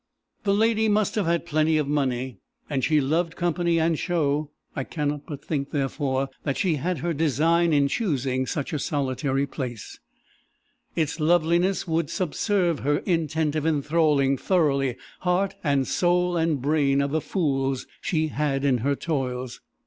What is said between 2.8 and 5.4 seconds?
she loved company and show; I cannot